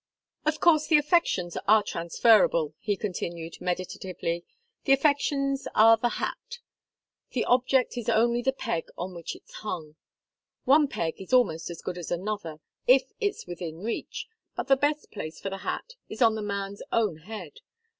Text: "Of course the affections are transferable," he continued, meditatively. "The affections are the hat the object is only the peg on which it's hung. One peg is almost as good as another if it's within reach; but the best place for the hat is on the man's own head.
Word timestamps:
"Of 0.47 0.59
course 0.59 0.87
the 0.87 0.97
affections 0.97 1.55
are 1.67 1.83
transferable," 1.83 2.73
he 2.79 2.97
continued, 2.97 3.61
meditatively. 3.61 4.43
"The 4.85 4.93
affections 4.93 5.67
are 5.75 5.95
the 5.95 6.17
hat 6.17 6.57
the 7.33 7.45
object 7.45 7.95
is 7.99 8.09
only 8.09 8.41
the 8.41 8.51
peg 8.51 8.87
on 8.97 9.13
which 9.13 9.35
it's 9.35 9.53
hung. 9.53 9.97
One 10.65 10.87
peg 10.87 11.21
is 11.21 11.33
almost 11.33 11.69
as 11.69 11.83
good 11.83 11.99
as 11.99 12.09
another 12.09 12.59
if 12.87 13.11
it's 13.19 13.45
within 13.45 13.83
reach; 13.83 14.25
but 14.55 14.67
the 14.69 14.75
best 14.75 15.11
place 15.11 15.39
for 15.39 15.51
the 15.51 15.57
hat 15.59 15.93
is 16.09 16.19
on 16.19 16.33
the 16.33 16.41
man's 16.41 16.81
own 16.91 17.17
head. 17.17 17.59